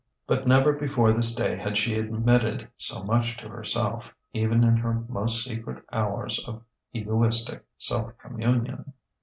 But 0.25 0.47
never 0.47 0.73
before 0.73 1.11
this 1.13 1.35
day 1.35 1.55
had 1.55 1.77
she 1.77 1.93
admitted 1.93 2.67
so 2.75 3.03
much 3.03 3.37
to 3.37 3.47
herself, 3.47 4.11
even 4.33 4.63
in 4.63 4.75
her 4.77 5.05
most 5.07 5.43
secret 5.43 5.83
hours 5.93 6.43
of 6.47 6.63
egoistic 6.91 7.63
self 7.77 8.17
communion.... 8.17 8.93